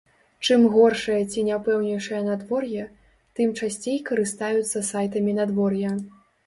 [0.45, 2.89] Чым горшае ці няпэўнейшае надвор'е,
[3.41, 5.99] тым часцей карыстаюцца сайтамі надвор'я.